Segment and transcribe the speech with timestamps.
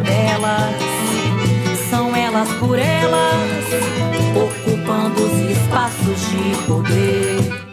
[0.00, 0.90] Delas
[2.30, 3.64] elas por elas,
[4.36, 7.70] ocupando os espaços de poder.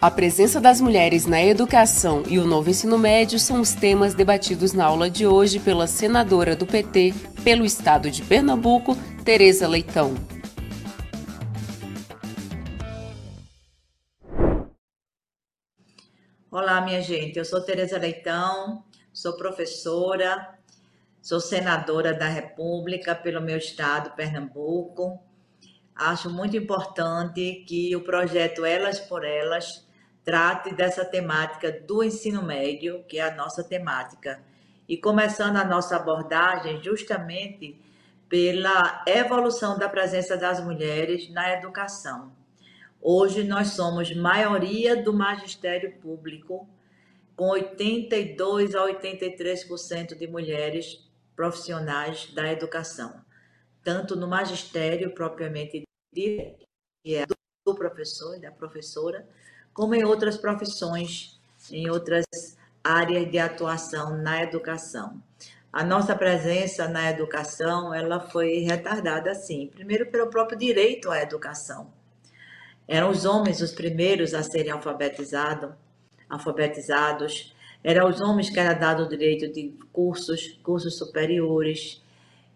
[0.00, 4.72] A presença das mulheres na educação e o novo ensino médio são os temas debatidos
[4.72, 10.37] na aula de hoje pela senadora do PT pelo estado de Pernambuco, Tereza Leitão.
[16.88, 17.38] Minha gente.
[17.38, 20.58] Eu sou Tereza Leitão, sou professora,
[21.20, 25.20] Sou senadora da República pelo meu estado, Pernambuco.
[25.94, 29.86] Acho muito importante que o projeto Elas por Elas
[30.24, 34.42] trate dessa temática do ensino médio, que é a nossa temática.
[34.88, 37.78] E começando a nossa abordagem justamente
[38.26, 42.32] pela evolução da presença das mulheres na educação.
[43.02, 46.66] Hoje nós somos maioria do magistério público,
[47.38, 53.14] com 82 a 83% de mulheres profissionais da educação,
[53.84, 56.66] tanto no magistério propriamente dito,
[57.00, 57.24] que é
[57.64, 59.24] do professor e da professora,
[59.72, 61.40] como em outras profissões,
[61.70, 62.24] em outras
[62.82, 65.22] áreas de atuação na educação.
[65.72, 71.92] A nossa presença na educação, ela foi retardada sim, primeiro pelo próprio direito à educação.
[72.88, 75.70] Eram os homens os primeiros a serem alfabetizados,
[76.28, 82.02] alfabetizados eram os homens que era dado o direito de cursos, cursos superiores.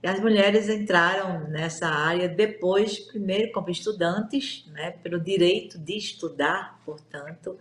[0.03, 6.81] E as mulheres entraram nessa área depois, primeiro como estudantes, né, pelo direito de estudar,
[6.85, 7.57] portanto,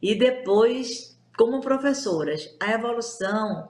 [0.00, 2.54] e depois como professoras.
[2.60, 3.68] A evolução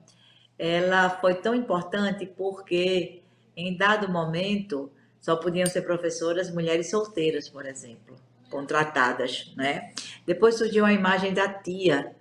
[0.58, 3.22] ela foi tão importante porque
[3.56, 4.90] em dado momento
[5.20, 8.16] só podiam ser professoras mulheres solteiras, por exemplo,
[8.54, 9.92] contratadas, né?
[10.24, 12.14] Depois surgiu a imagem da tia,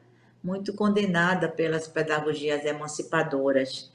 [0.44, 3.94] muito condenada pelas pedagogias emancipadoras,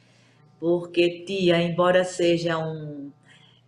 [0.60, 3.10] porque tia, embora seja um,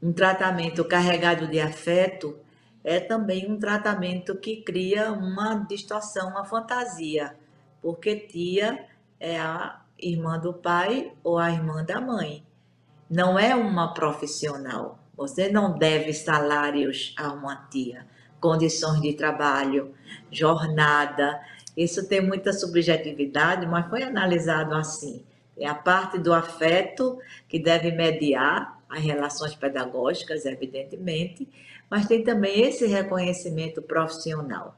[0.00, 2.38] um tratamento carregado de afeto,
[2.84, 7.34] é também um tratamento que cria uma distorção, uma fantasia,
[7.82, 8.86] porque tia
[9.18, 12.46] é a irmã do pai ou a irmã da mãe.
[13.10, 15.00] Não é uma profissional.
[15.16, 18.06] Você não deve salários a uma tia,
[18.40, 19.94] condições de trabalho,
[20.30, 21.40] jornada,
[21.76, 25.24] isso tem muita subjetividade, mas foi analisado assim.
[25.56, 27.18] É a parte do afeto
[27.48, 31.48] que deve mediar as relações pedagógicas, evidentemente,
[31.88, 34.76] mas tem também esse reconhecimento profissional.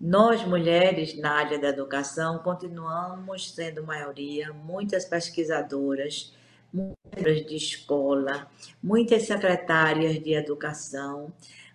[0.00, 6.34] Nós, mulheres na área da educação, continuamos sendo maioria, muitas pesquisadoras,
[6.72, 8.46] muitas de escola,
[8.82, 11.32] muitas secretárias de educação,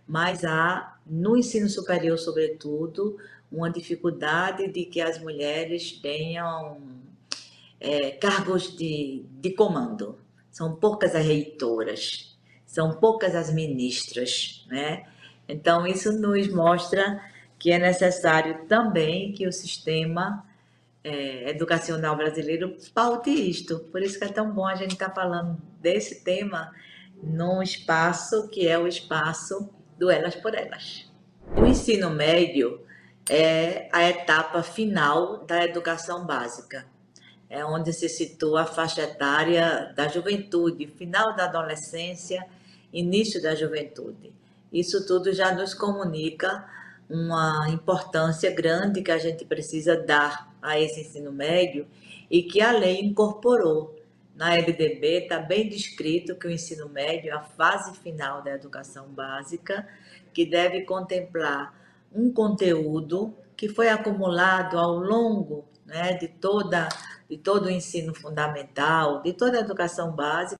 [0.09, 3.15] mas há, no ensino superior, sobretudo,
[3.51, 6.81] uma dificuldade de que as mulheres tenham
[7.79, 10.17] é, cargos de, de comando.
[10.51, 12.35] São poucas as reitoras,
[12.65, 15.05] são poucas as ministras, né?
[15.47, 17.23] Então, isso nos mostra
[17.59, 20.43] que é necessário também que o sistema
[21.03, 23.77] é, educacional brasileiro paute isto.
[23.91, 26.71] Por isso que é tão bom a gente estar tá falando desse tema
[27.21, 29.69] num espaço que é o espaço
[29.99, 31.05] do Elas por Elas.
[31.55, 32.81] O ensino médio
[33.29, 36.85] é a etapa final da educação básica.
[37.49, 42.45] É onde se situa a faixa etária da juventude, final da adolescência,
[42.93, 44.31] início da juventude.
[44.71, 46.63] Isso tudo já nos comunica
[47.09, 51.87] uma importância grande que a gente precisa dar a esse ensino médio
[52.29, 53.98] e que a lei incorporou.
[54.39, 59.09] Na LDB está bem descrito que o ensino médio é a fase final da educação
[59.09, 59.85] básica
[60.33, 61.77] que deve contemplar
[62.09, 66.87] um conteúdo que foi acumulado ao longo né, de, toda,
[67.29, 70.57] de todo o ensino fundamental, de toda a educação básica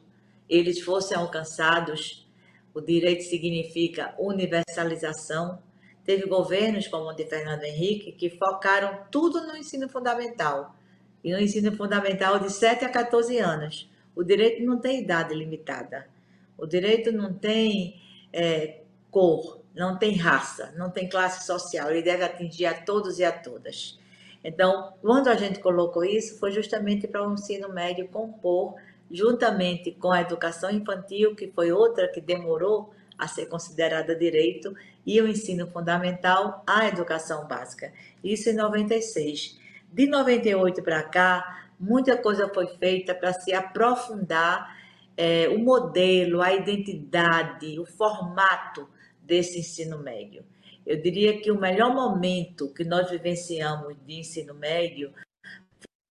[0.48, 2.26] eles fossem alcançados
[2.72, 5.58] o direito significa universalização.
[6.02, 10.74] Teve governos como o de Fernando Henrique que focaram tudo no ensino fundamental.
[11.22, 13.86] E no ensino fundamental de 7 a 14 anos.
[14.16, 16.08] O direito não tem idade limitada.
[16.56, 18.00] O direito não tem
[18.32, 18.80] é,
[19.10, 21.90] cor, não tem raça, não tem classe social.
[21.90, 23.98] Ele deve atingir a todos e a todas.
[24.44, 28.74] Então, quando a gente colocou isso, foi justamente para o ensino médio compor
[29.10, 34.74] juntamente com a educação infantil, que foi outra que demorou a ser considerada direito,
[35.06, 37.92] e o ensino fundamental, a educação básica.
[38.22, 39.58] Isso em 96.
[39.92, 44.76] De 98 para cá, muita coisa foi feita para se aprofundar
[45.16, 48.88] é, o modelo, a identidade, o formato
[49.22, 50.44] desse ensino médio.
[50.86, 55.12] Eu diria que o melhor momento que nós vivenciamos de ensino médio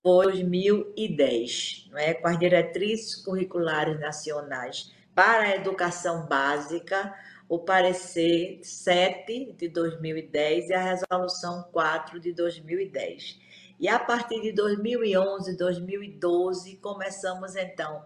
[0.03, 2.13] 2010, não é?
[2.13, 7.13] com as diretrizes curriculares nacionais para a educação básica,
[7.47, 13.39] o parecer 7 de 2010 e a resolução 4 de 2010.
[13.79, 18.03] E a partir de 2011, 2012, começamos então,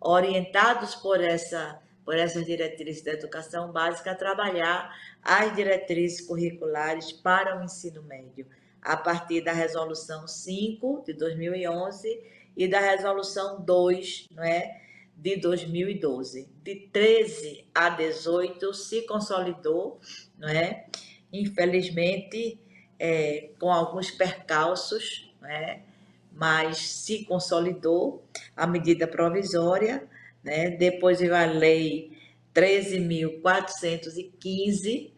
[0.00, 7.64] orientados por essa por essas diretrizes da educação básica, trabalhar as diretrizes curriculares para o
[7.64, 8.46] ensino médio
[8.82, 12.20] a partir da resolução 5 de 2011
[12.56, 14.82] e da resolução 2, não é,
[15.16, 16.48] de 2012.
[16.62, 19.98] De 13 a 18 se consolidou,
[20.38, 20.86] não é?
[21.32, 22.60] Infelizmente,
[22.98, 25.80] é, com alguns percalços, não é?
[26.34, 28.24] mas se consolidou
[28.56, 30.06] a medida provisória,
[30.44, 30.70] né?
[30.70, 32.12] Depois veio a lei
[32.54, 35.10] 13.415,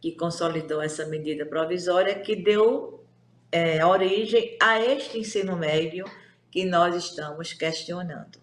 [0.00, 3.02] que consolidou essa medida provisória, que deu
[3.50, 6.04] é, origem a este ensino médio
[6.50, 8.38] que nós estamos questionando.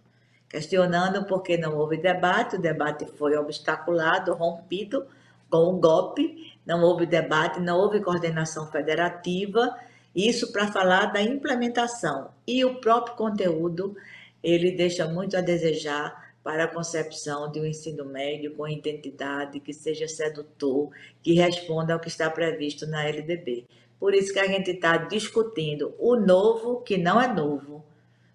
[0.49, 5.07] Questionando porque não houve debate, o debate foi obstaculado, rompido
[5.49, 9.77] com o golpe, não houve debate, não houve coordenação federativa,
[10.15, 12.31] isso para falar da implementação.
[12.45, 13.95] E o próprio conteúdo,
[14.43, 19.73] ele deixa muito a desejar para a concepção de um ensino médio com identidade, que
[19.73, 20.89] seja sedutor,
[21.21, 23.65] que responda ao que está previsto na LDB.
[23.99, 27.85] Por isso que a gente está discutindo o novo que não é novo,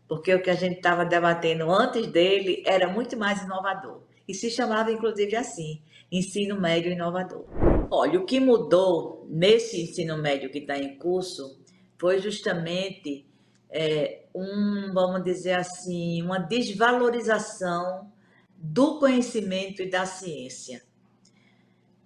[0.07, 4.01] porque o que a gente estava debatendo antes dele era muito mais inovador.
[4.29, 7.45] E se chamava, inclusive, assim, ensino médio inovador.
[7.91, 11.61] Olha, o que mudou nesse ensino médio que está em curso
[11.99, 13.27] foi justamente
[13.71, 18.11] é, um, vamos dizer assim, uma desvalorização
[18.57, 20.83] do conhecimento e da ciência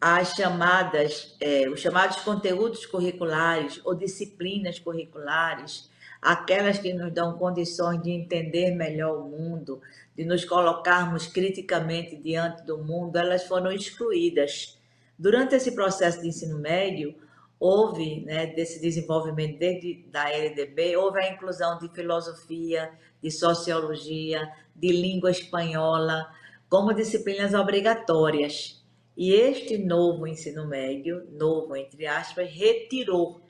[0.00, 5.90] as chamadas, é, os chamados conteúdos curriculares ou disciplinas curriculares,
[6.22, 9.82] aquelas que nos dão condições de entender melhor o mundo,
[10.16, 14.78] de nos colocarmos criticamente diante do mundo, elas foram excluídas.
[15.18, 17.14] Durante esse processo de ensino médio,
[17.60, 22.90] houve, né, desse desenvolvimento desde da LDB, houve a inclusão de filosofia,
[23.22, 26.26] de sociologia, de língua espanhola,
[26.70, 28.82] como disciplinas obrigatórias.
[29.14, 33.42] E este novo ensino médio, novo entre aspas, retirou.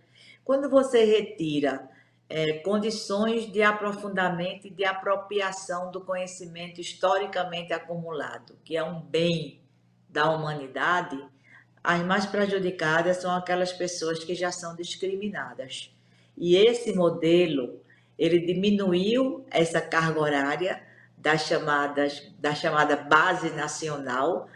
[0.43, 1.88] Quando você retira
[2.29, 9.61] é, condições de aprofundamento e de apropriação do conhecimento historicamente acumulado, que é um bem
[10.09, 11.17] da humanidade,
[11.83, 15.95] as mais prejudicadas são aquelas pessoas que já são discriminadas.
[16.37, 17.81] E esse modelo,
[18.19, 20.83] ele diminuiu essa carga horária
[21.17, 24.49] das chamadas, da chamada base nacional,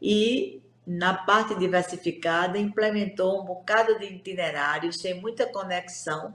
[0.00, 6.34] e na parte diversificada implementou um bocado de itinerários sem muita conexão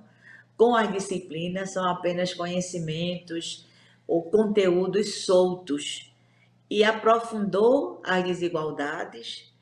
[0.55, 3.67] com as disciplinas, são apenas conhecimentos
[4.07, 6.13] ou conteúdos soltos
[6.69, 9.53] e aprofundou as desigualdades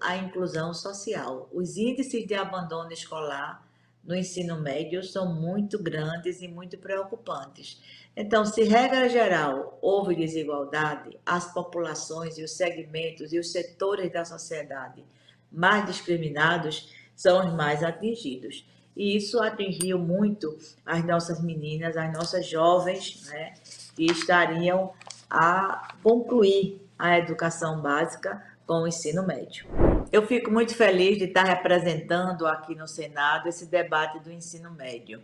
[0.00, 1.48] a inclusão social.
[1.52, 3.66] Os índices de abandono escolar
[4.02, 7.80] no ensino médio são muito grandes e muito preocupantes.
[8.16, 14.24] Então, se regra geral houve desigualdade, as populações e os segmentos e os setores da
[14.24, 15.04] sociedade
[15.52, 18.66] mais discriminados são os mais atingidos.
[18.96, 23.54] E isso atingiu muito as nossas meninas, as nossas jovens, né,
[23.94, 24.92] que estariam
[25.30, 29.66] a concluir a educação básica com o ensino médio.
[30.12, 35.22] Eu fico muito feliz de estar representando aqui no Senado esse debate do ensino médio,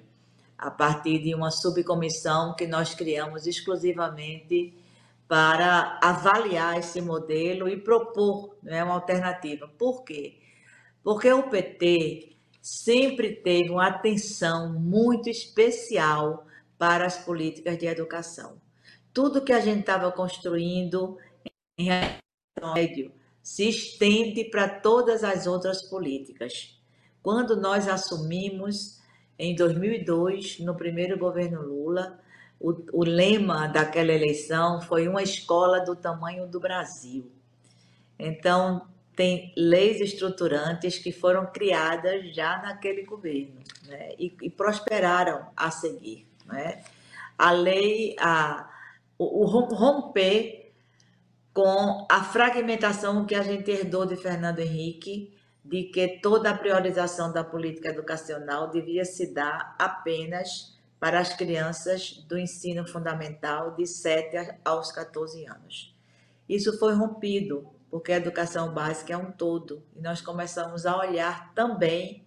[0.57, 4.75] a partir de uma subcomissão que nós criamos exclusivamente
[5.29, 9.69] para avaliar esse modelo e propor né, uma alternativa.
[9.69, 10.39] Por quê?
[11.03, 16.47] Porque o PT sempre teve uma atenção muito especial
[16.79, 18.59] para as políticas de educação.
[19.13, 21.19] Tudo que a gente estava construindo
[21.77, 21.91] em
[22.75, 23.13] médio
[23.45, 26.81] se estende para todas as outras políticas.
[27.23, 29.03] Quando nós assumimos
[29.39, 32.19] em 2002, no primeiro governo Lula,
[32.59, 37.31] o, o, lema daquela eleição foi uma escola do tamanho do Brasil.
[38.19, 44.13] Então, tem leis estruturantes que foram criadas já naquele governo né?
[44.19, 46.27] e, e, prosperaram a seguir.
[46.47, 46.83] Né?
[47.37, 48.71] A lei, a,
[49.19, 50.64] o, o romper
[51.55, 55.33] com a fragmentação que a gente herdou de Fernando Henrique,
[55.65, 62.25] de que toda a priorização da política educacional devia se dar apenas para as crianças
[62.29, 65.95] do ensino fundamental de 7 aos 14 anos.
[66.49, 71.55] Isso foi rompido, porque a educação básica é um todo, e nós começamos a olhar
[71.55, 72.25] também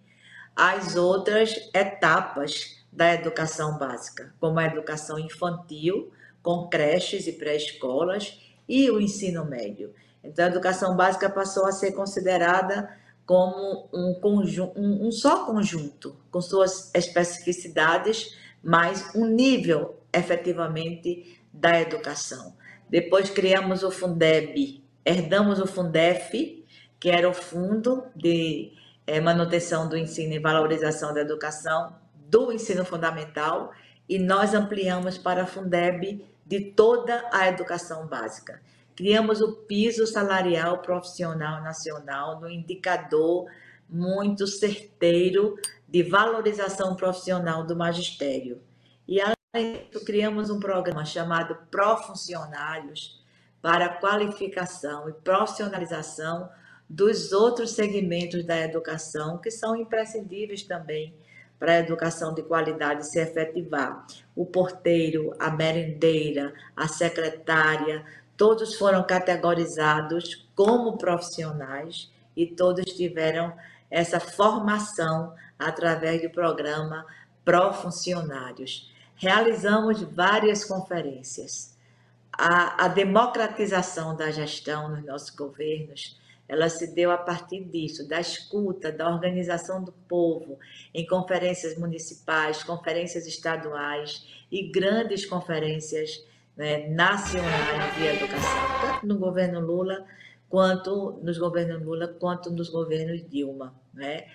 [0.56, 6.10] as outras etapas da educação básica, como a educação infantil,
[6.42, 9.94] com creches e pré-escolas, e o ensino médio.
[10.22, 12.92] Então, a educação básica passou a ser considerada
[13.24, 21.80] como um, conjunto, um, um só conjunto, com suas especificidades, mas um nível efetivamente da
[21.80, 22.54] educação.
[22.88, 26.64] Depois criamos o Fundeb, herdamos o Fundef,
[26.98, 28.72] que era o Fundo de
[29.06, 33.72] é, Manutenção do Ensino e Valorização da Educação do Ensino Fundamental,
[34.08, 38.62] e nós ampliamos para a Fundeb de toda a educação básica.
[38.96, 43.46] Criamos o piso salarial profissional nacional no indicador
[43.88, 48.60] muito certeiro de valorização profissional do magistério.
[49.06, 53.22] E além disso, criamos um programa chamado Profuncionários
[53.60, 56.48] para qualificação e profissionalização
[56.88, 61.14] dos outros segmentos da educação que são imprescindíveis também
[61.58, 64.06] para a educação de qualidade se efetivar.
[64.34, 68.04] O porteiro, a merendeira, a secretária,
[68.36, 73.52] todos foram categorizados como profissionais e todos tiveram
[73.90, 77.04] essa formação através do programa
[77.44, 78.92] Profuncionários.
[79.16, 81.76] Realizamos várias conferências.
[82.30, 88.18] A, a democratização da gestão nos nossos governos ela se deu a partir disso, da
[88.18, 90.58] escuta, da organização do povo,
[90.94, 96.24] em conferências municipais, conferências estaduais e grandes conferências
[96.56, 100.06] né, nacionais de educação, tanto no governo Lula
[100.48, 103.74] quanto nos governos Lula quanto nos governos Dilma.
[103.92, 104.26] Né?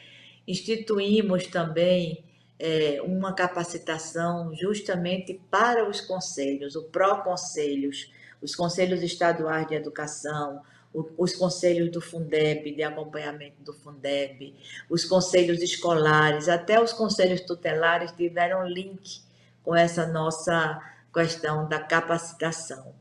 [0.48, 2.24] Instituímos também
[2.60, 10.62] é, uma capacitação justamente para os conselhos, o pró-conselhos, os conselhos estaduais de educação,
[10.94, 14.54] os conselhos do Fundeb, de acompanhamento do Fundeb,
[14.90, 19.22] os conselhos escolares, até os conselhos tutelares tiveram link
[19.64, 20.80] com essa nossa
[21.14, 22.94] questão da capacitação.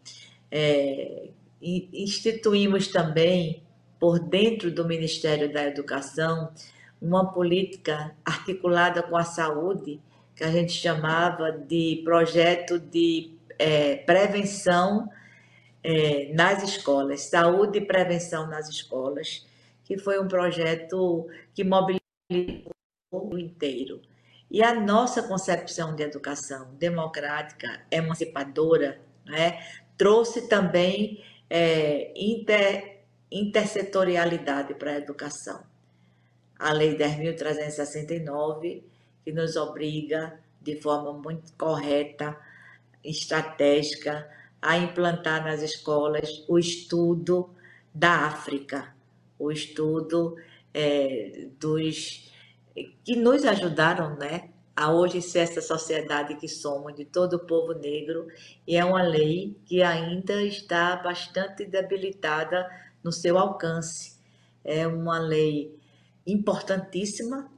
[0.51, 1.29] É,
[1.61, 3.63] instituímos também,
[4.01, 6.53] por dentro do Ministério da Educação,
[7.01, 10.01] uma política articulada com a saúde,
[10.35, 15.09] que a gente chamava de projeto de é, prevenção
[15.83, 19.47] é, nas escolas, saúde e prevenção nas escolas,
[19.85, 22.03] que foi um projeto que mobilizou
[23.11, 24.01] o mundo inteiro.
[24.51, 29.59] E a nossa concepção de educação democrática, emancipadora, né,
[29.97, 35.63] trouxe também é, inter, intersetorialidade para a educação.
[36.59, 38.83] A Lei 10.369,
[39.25, 42.39] que nos obriga, de forma muito correta,
[43.03, 44.29] estratégica,
[44.63, 47.51] a implantar nas escolas o estudo
[47.93, 48.95] da África,
[49.37, 50.37] o estudo
[50.73, 52.31] é, dos
[53.05, 57.75] que nos ajudaram, né, a hoje ser essa sociedade que somos de todo o povo
[57.75, 58.27] negro
[58.67, 62.67] e é uma lei que ainda está bastante debilitada
[63.03, 64.13] no seu alcance.
[64.65, 65.77] é uma lei
[66.25, 67.51] importantíssima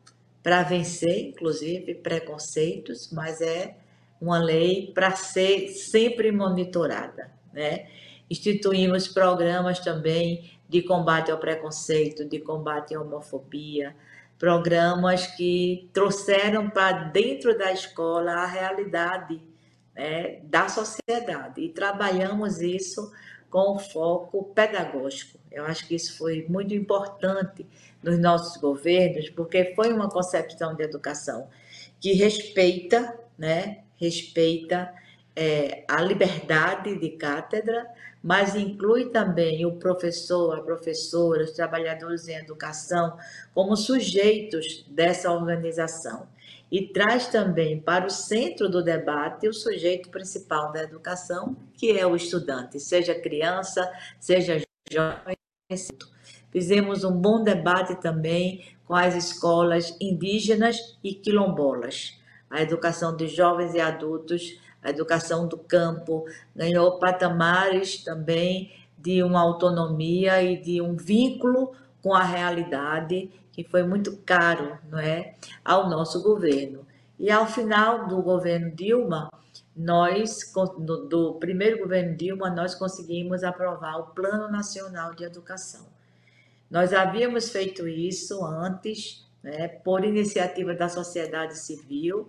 [0.43, 3.77] para vencer, inclusive, preconceitos, mas é
[4.25, 7.31] uma lei para ser sempre monitorada.
[7.53, 7.87] Né?
[8.31, 13.95] Instituímos programas também de combate ao preconceito, de combate à homofobia,
[14.39, 19.41] programas que trouxeram para dentro da escola a realidade
[19.95, 23.13] né, da sociedade e trabalhamos isso
[23.51, 25.39] com foco pedagógico.
[25.53, 27.65] Eu acho que isso foi muito importante
[28.03, 31.49] nos nossos governos, porque foi uma concepção de educação
[32.01, 34.93] que respeita, né, respeita
[35.37, 37.87] é, a liberdade de cátedra,
[38.23, 43.19] mas inclui também o professor, a professora, os trabalhadores em educação
[43.55, 46.27] como sujeitos dessa organização.
[46.71, 52.07] E traz também para o centro do debate o sujeito principal da educação, que é
[52.07, 55.37] o estudante, seja criança, seja jovem.
[56.51, 62.19] Fizemos um bom debate também com as escolas indígenas e quilombolas.
[62.55, 69.41] A educação de jovens e adultos a educação do campo, ganhou patamares também de uma
[69.41, 75.89] autonomia e de um vínculo com a realidade que foi muito caro, não é, ao
[75.89, 76.87] nosso governo.
[77.19, 79.31] E ao final do governo Dilma,
[79.75, 85.87] nós do, primeiro governo Dilma, nós conseguimos aprovar o Plano Nacional de Educação.
[86.71, 92.29] Nós havíamos feito isso antes, né, por iniciativa da sociedade civil,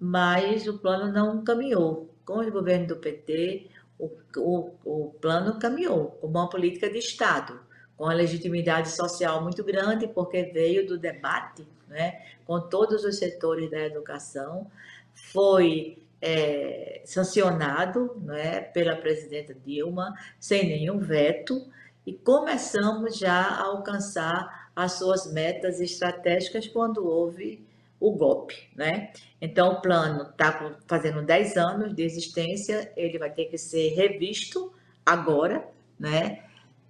[0.00, 2.08] mas o plano não caminhou.
[2.24, 3.66] Com o governo do PT,
[3.98, 7.60] o, o, o plano caminhou como uma política de Estado,
[7.96, 13.70] com a legitimidade social muito grande, porque veio do debate né, com todos os setores
[13.70, 14.70] da educação,
[15.12, 21.66] foi é, sancionado né, pela presidenta Dilma, sem nenhum veto,
[22.06, 27.68] e começamos já a alcançar as suas metas estratégicas quando houve
[28.00, 29.12] o golpe, né?
[29.40, 34.72] Então, o plano está fazendo 10 anos de existência, ele vai ter que ser revisto
[35.04, 36.42] agora, né?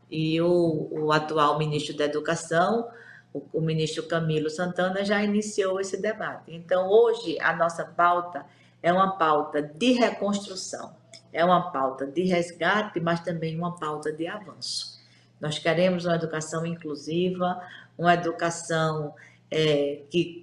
[0.08, 2.88] E o, o atual ministro da Educação,
[3.32, 6.52] o, o ministro Camilo Santana, já iniciou esse debate.
[6.54, 8.46] Então, hoje, a nossa pauta
[8.80, 10.94] é uma pauta de reconstrução,
[11.32, 15.00] é uma pauta de resgate, mas também uma pauta de avanço.
[15.40, 17.60] Nós queremos uma educação inclusiva,
[17.96, 19.14] uma educação
[19.50, 20.42] é, que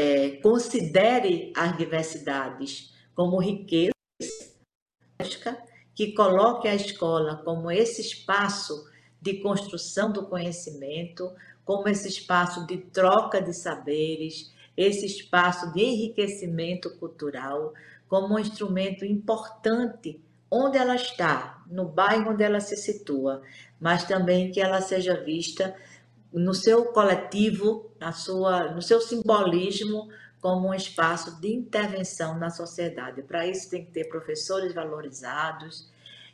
[0.00, 3.92] é, considere as diversidades como riqueza,
[5.94, 8.88] que coloque a escola como esse espaço
[9.20, 11.30] de construção do conhecimento,
[11.66, 17.74] como esse espaço de troca de saberes, esse espaço de enriquecimento cultural,
[18.08, 20.18] como um instrumento importante
[20.50, 23.42] onde ela está, no bairro onde ela se situa,
[23.78, 25.76] mas também que ela seja vista
[26.32, 30.08] no seu coletivo, na sua, no seu simbolismo,
[30.40, 33.22] como um espaço de intervenção na sociedade.
[33.22, 35.88] Para isso, tem que ter professores valorizados,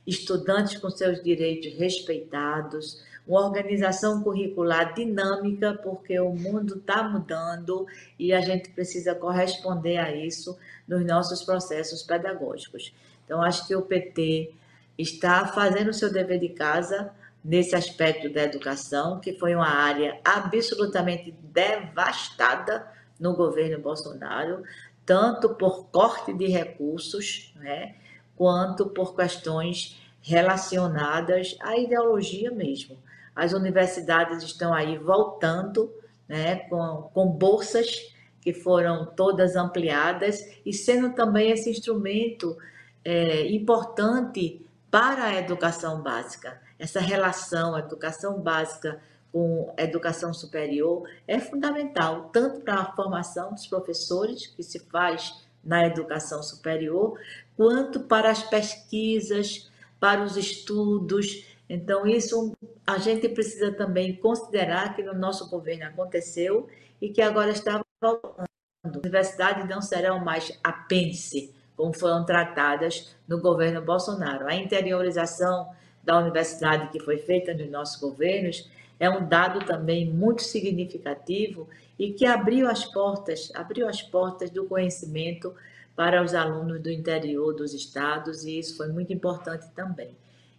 [0.07, 8.33] estudantes com seus direitos respeitados, uma organização curricular dinâmica, porque o mundo está mudando e
[8.33, 10.57] a gente precisa corresponder a isso
[10.87, 12.95] nos nossos processos pedagógicos.
[13.25, 14.53] Então, acho que o PT
[14.97, 17.11] está fazendo o seu dever de casa
[17.47, 24.65] nesse aspecto da educação, que foi uma área absolutamente devastada no governo Bolsonaro,
[25.07, 27.95] tanto por corte de recursos, né,
[28.35, 32.99] quanto por questões relacionadas à ideologia mesmo.
[33.35, 35.95] As universidades estão aí voltando,
[36.29, 42.59] né, com, com bolsas que foram todas ampliadas e sendo também esse instrumento
[43.05, 49.01] é, importante para a educação básica essa relação, educação básica
[49.33, 55.87] com educação superior é fundamental, tanto para a formação dos professores, que se faz na
[55.87, 57.19] educação superior,
[57.57, 61.45] quanto para as pesquisas, para os estudos.
[61.69, 62.53] Então, isso
[62.87, 66.69] a gente precisa também considerar que no nosso governo aconteceu
[67.01, 68.47] e que agora está voltando.
[68.85, 74.47] As universidades não serão mais apêndice, como foram tratadas no governo Bolsonaro.
[74.47, 75.75] A interiorização
[76.07, 82.13] da universidade que foi feita nos nossos governos é um dado também muito significativo e
[82.13, 85.53] que abriu as portas, abriu as portas do conhecimento
[85.97, 90.11] para os alunos do interior dos estados e isso foi muito importante também.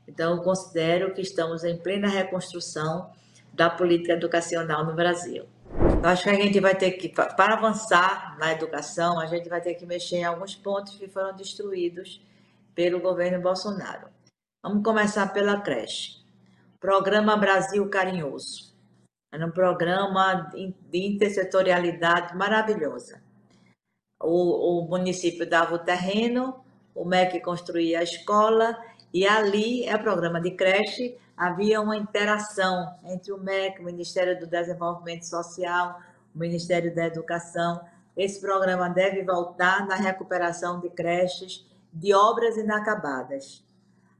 [0.08, 3.10] Então, considero que estamos em plena reconstrução
[3.54, 5.46] da política educacional no Brasil.
[6.04, 9.62] Eu acho que a gente vai ter que, para avançar na educação, a gente vai
[9.62, 12.22] ter que mexer em alguns pontos que foram destruídos
[12.76, 14.17] pelo governo Bolsonaro.
[14.68, 16.18] Vamos começar pela creche.
[16.78, 18.76] Programa Brasil Carinhoso.
[19.32, 23.24] Era um programa de intersetorialidade maravilhosa.
[24.22, 28.78] O, o município dava o terreno, o MEC construía a escola
[29.14, 34.38] e ali é o programa de creche, havia uma interação entre o MEC, o Ministério
[34.38, 35.98] do Desenvolvimento Social,
[36.36, 37.80] o Ministério da Educação.
[38.18, 43.66] Esse programa deve voltar na recuperação de creches de obras inacabadas.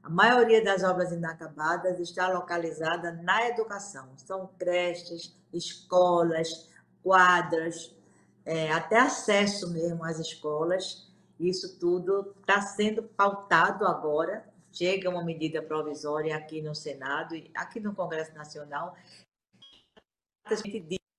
[0.08, 4.16] A maioria das obras inacabadas está localizada na educação.
[4.16, 6.70] São creches, escolas,
[7.02, 7.94] quadras,
[8.42, 11.12] é, até acesso mesmo às escolas.
[11.38, 14.48] Isso tudo está sendo pautado agora.
[14.72, 18.96] Chega uma medida provisória aqui no Senado e aqui no Congresso Nacional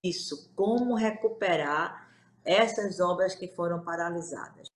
[0.04, 2.10] disso, como recuperar
[2.44, 4.68] essas obras que foram paralisadas.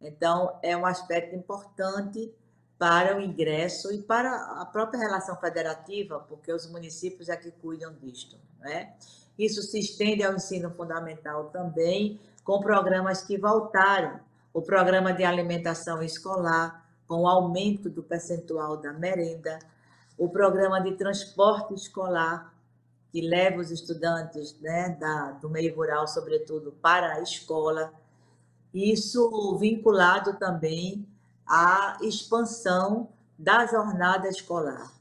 [0.00, 2.32] Então, é um aspecto importante
[2.78, 7.92] para o ingresso e para a própria relação federativa, porque os municípios é que cuidam
[8.00, 8.36] disto.
[8.60, 8.94] Né?
[9.36, 14.20] Isso se estende ao ensino fundamental também, com programas que voltaram.
[14.54, 19.58] O programa de alimentação escolar, com o aumento do percentual da merenda,
[20.16, 22.54] o programa de transporte escolar,
[23.10, 27.92] que leva os estudantes né, da, do meio rural, sobretudo, para a escola.
[28.72, 31.07] Isso vinculado também
[31.48, 33.08] à expansão
[33.38, 34.92] da jornada escolar.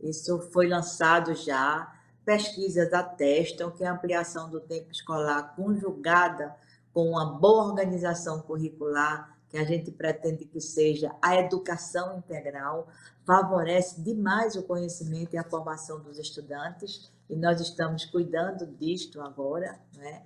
[0.00, 1.92] Isso foi lançado já,
[2.24, 6.54] pesquisas atestam que a ampliação do tempo escolar conjugada
[6.92, 12.88] com uma boa organização curricular, que a gente pretende que seja a educação integral,
[13.24, 19.78] favorece demais o conhecimento e a formação dos estudantes, e nós estamos cuidando disto agora,
[19.96, 20.22] né?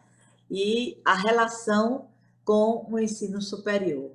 [0.50, 2.08] e a relação
[2.44, 4.12] com o ensino superior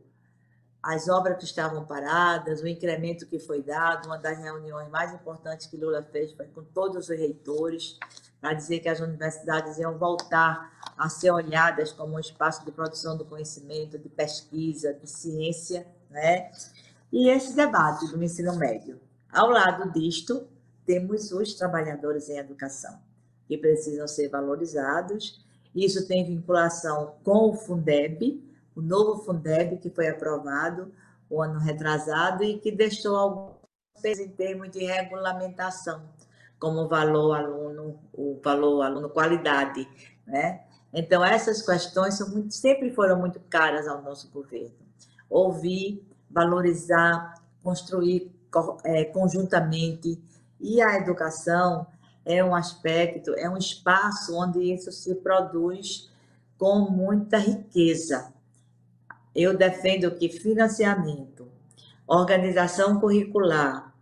[0.88, 5.68] as obras que estavam paradas, o incremento que foi dado, uma das reuniões mais importantes
[5.68, 8.00] que Lula fez foi com todos os reitores,
[8.40, 13.18] para dizer que as universidades iam voltar a ser olhadas como um espaço de produção
[13.18, 16.50] do conhecimento, de pesquisa, de ciência, né?
[17.12, 18.98] E esse debate do ensino médio.
[19.30, 20.48] Ao lado disto,
[20.86, 22.98] temos os trabalhadores em educação,
[23.46, 25.46] que precisam ser valorizados.
[25.76, 28.42] Isso tem vinculação com o Fundeb,
[28.78, 30.94] o novo Fundeb, que foi aprovado
[31.28, 33.58] o ano retrasado e que deixou alguns
[34.06, 36.04] em termos de regulamentação,
[36.60, 39.90] como o valor aluno, o valor aluno qualidade,
[40.28, 40.62] né?
[40.94, 44.76] Então essas questões são muito, sempre foram muito caras ao nosso governo.
[45.28, 48.32] Ouvir, valorizar, construir
[48.84, 50.22] é, conjuntamente
[50.60, 51.88] e a educação
[52.24, 56.12] é um aspecto, é um espaço onde isso se produz
[56.60, 58.34] com muita riqueza,
[59.38, 61.48] eu defendo que financiamento,
[62.08, 63.94] organização curricular,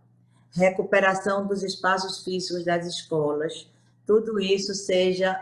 [0.50, 3.70] recuperação dos espaços físicos das escolas,
[4.06, 5.38] tudo isso seja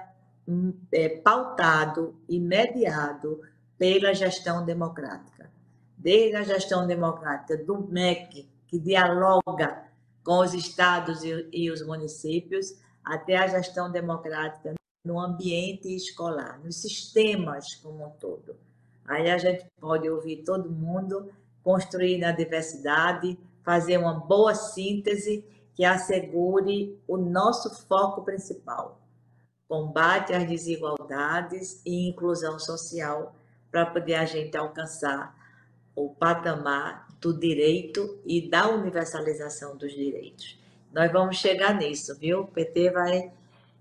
[0.48, 3.40] hum, é, pautado e mediado
[3.78, 5.48] pela gestão democrática.
[5.96, 9.84] Desde a gestão democrática do MEC, que dialoga
[10.24, 16.80] com os estados e, e os municípios, até a gestão democrática no ambiente escolar, nos
[16.80, 18.56] sistemas como um todo.
[19.06, 21.30] Aí a gente pode ouvir todo mundo,
[21.62, 29.00] construir na diversidade, fazer uma boa síntese que assegure o nosso foco principal:
[29.68, 33.34] combate às desigualdades e inclusão social,
[33.70, 35.34] para poder a gente alcançar
[35.96, 40.58] o patamar do direito e da universalização dos direitos.
[40.92, 42.42] Nós vamos chegar nisso, viu?
[42.42, 43.32] O PT vai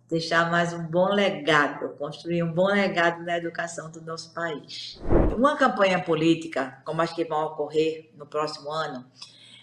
[0.09, 5.01] deixar mais um bom legado, construir um bom legado na educação do nosso país.
[5.35, 9.05] Uma campanha política, como as que vão ocorrer no próximo ano,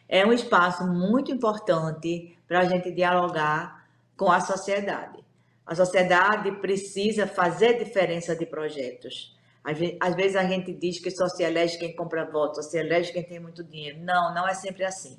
[0.09, 5.25] é um espaço muito importante para a gente dialogar com a sociedade.
[5.65, 9.39] A sociedade precisa fazer diferença de projetos.
[9.63, 13.13] Às vezes a gente diz que só se elege quem compra voto, só se elege
[13.13, 14.01] quem tem muito dinheiro.
[14.01, 15.17] Não, não é sempre assim.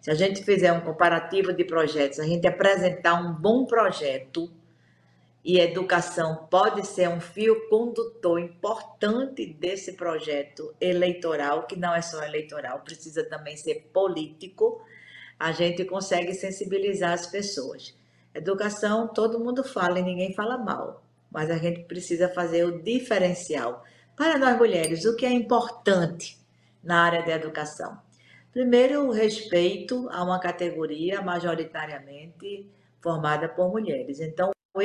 [0.00, 4.50] Se a gente fizer um comparativo de projetos, a gente apresentar um bom projeto,
[5.46, 12.20] e educação pode ser um fio condutor importante desse projeto eleitoral, que não é só
[12.24, 14.82] eleitoral, precisa também ser político,
[15.38, 17.96] a gente consegue sensibilizar as pessoas.
[18.34, 23.84] Educação, todo mundo fala e ninguém fala mal, mas a gente precisa fazer o diferencial.
[24.16, 26.40] Para nós mulheres, o que é importante
[26.82, 27.96] na área da educação?
[28.50, 32.68] Primeiro, o respeito a uma categoria majoritariamente
[33.00, 34.18] formada por mulheres.
[34.18, 34.82] Então, o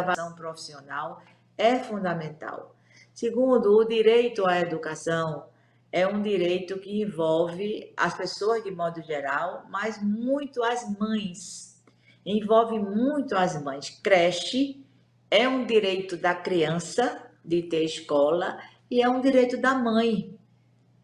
[0.00, 1.22] avaliação profissional
[1.56, 2.74] é fundamental.
[3.12, 5.46] Segundo, o direito à educação
[5.90, 11.82] é um direito que envolve as pessoas de modo geral, mas muito as mães.
[12.24, 13.88] envolve muito as mães.
[13.88, 14.84] Creche
[15.30, 18.58] é um direito da criança de ter escola
[18.90, 20.38] e é um direito da mãe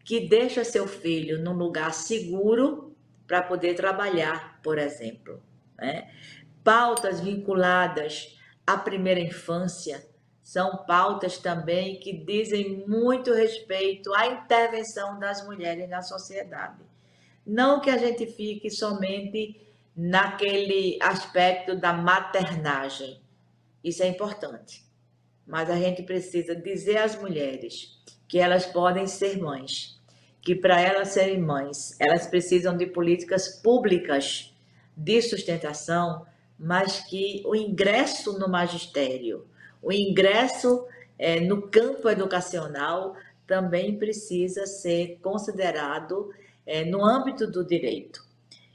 [0.03, 5.41] que deixa seu filho num lugar seguro para poder trabalhar, por exemplo.
[5.77, 6.11] Né?
[6.63, 8.34] Pautas vinculadas
[8.65, 10.05] à primeira infância
[10.43, 16.83] são pautas também que dizem muito respeito à intervenção das mulheres na sociedade.
[17.45, 19.59] Não que a gente fique somente
[19.95, 23.21] naquele aspecto da maternagem.
[23.83, 24.85] Isso é importante.
[25.47, 29.99] Mas a gente precisa dizer às mulheres que elas podem ser mães,
[30.41, 34.53] que para elas serem mães, elas precisam de políticas públicas
[34.97, 36.25] de sustentação,
[36.57, 39.45] mas que o ingresso no magistério,
[39.81, 40.85] o ingresso
[41.17, 43.15] é, no campo educacional
[43.45, 46.33] também precisa ser considerado
[46.65, 48.25] é, no âmbito do direito.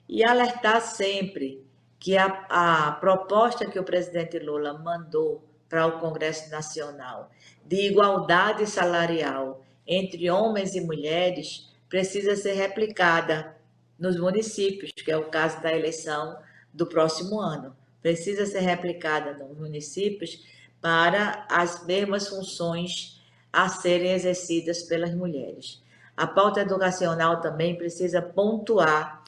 [0.08, 1.64] E alertar sempre
[1.98, 7.30] que a, a proposta que o presidente Lula mandou para o Congresso Nacional
[7.64, 13.56] de igualdade salarial entre homens e mulheres precisa ser replicada
[13.98, 16.36] nos municípios, que é o caso da eleição
[16.72, 17.76] do próximo ano.
[18.02, 20.44] Precisa ser replicada nos municípios
[20.80, 23.20] para as mesmas funções
[23.52, 25.82] a serem exercidas pelas mulheres.
[26.16, 29.20] A pauta educacional também precisa pontuar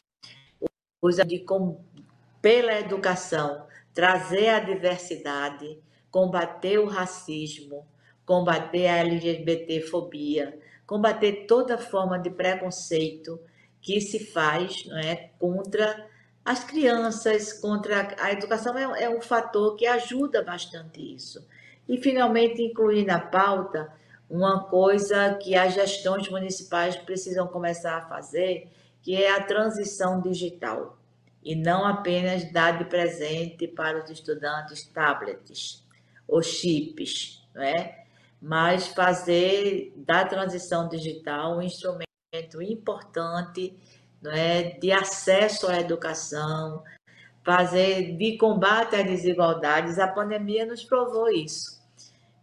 [1.02, 1.44] usa de
[2.40, 5.78] pela educação trazer a diversidade,
[6.10, 7.86] combater o racismo,
[8.24, 13.40] combater a LGBTfobia, combater toda forma de preconceito
[13.80, 16.08] que se faz não é, contra
[16.44, 21.46] as crianças, contra a educação é, é um fator que ajuda bastante isso.
[21.88, 23.92] E, finalmente, incluir na pauta
[24.28, 28.68] uma coisa que as gestões municipais precisam começar a fazer,
[29.02, 30.98] que é a transição digital,
[31.44, 35.84] e não apenas dar de presente para os estudantes tablets
[36.26, 38.02] ou chips, não é?
[38.40, 43.72] mas fazer da transição digital um instrumento importante
[44.22, 44.78] não é?
[44.78, 46.82] de acesso à educação,
[47.44, 49.98] fazer de combate às desigualdades.
[49.98, 51.82] A pandemia nos provou isso.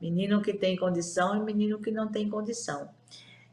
[0.02, 2.90] Menino que tem condição e menino que não tem condição.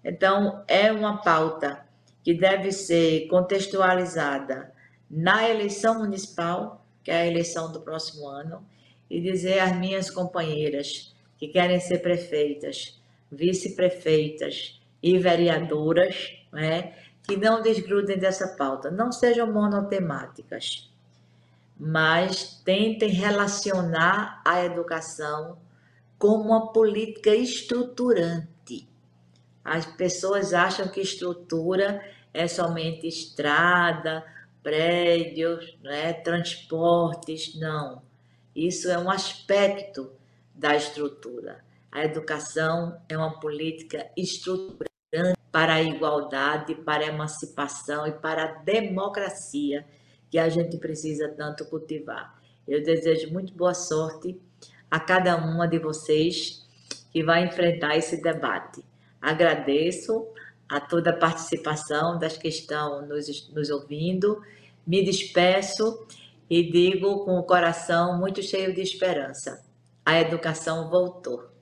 [0.04, 1.84] Então, é uma pauta
[2.22, 4.72] que deve ser contextualizada
[5.10, 8.64] na eleição municipal, que é a eleição do próximo ano,
[9.08, 16.94] e dizer às minhas companheiras que querem ser prefeitas, vice-prefeitas e vereadoras, né,
[17.26, 20.90] que não desgrudem dessa pauta, não sejam monotemáticas,
[21.78, 25.58] mas tentem relacionar a educação
[26.18, 28.88] como uma política estruturante.
[29.64, 32.00] As pessoas acham que estrutura
[32.32, 34.24] é somente estrada,
[34.62, 38.02] prédios, né, transportes, não.
[38.54, 40.12] Isso é um aspecto
[40.54, 41.64] da estrutura.
[41.90, 44.95] A educação é uma política estruturante
[45.56, 49.86] para a igualdade, para a emancipação e para a democracia
[50.30, 52.38] que a gente precisa tanto cultivar.
[52.68, 54.38] Eu desejo muito boa sorte
[54.90, 56.62] a cada uma de vocês
[57.10, 58.84] que vai enfrentar esse debate.
[59.18, 60.26] Agradeço
[60.68, 64.42] a toda a participação das que estão nos, nos ouvindo,
[64.86, 66.06] me despeço
[66.50, 69.64] e digo com o coração muito cheio de esperança:
[70.04, 71.55] a educação voltou.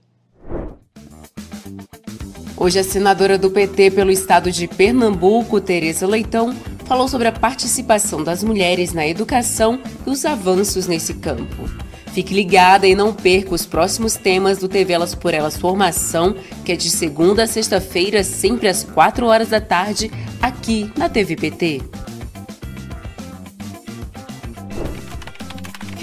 [2.65, 8.25] Hoje, a senadora do PT pelo estado de Pernambuco, Tereza Leitão, falou sobre a participação
[8.25, 11.69] das mulheres na educação e os avanços nesse campo.
[12.15, 16.73] Fique ligada e não perca os próximos temas do TV Elas por Elas Formação, que
[16.73, 21.83] é de segunda a sexta-feira, sempre às 4 horas da tarde, aqui na TV PT.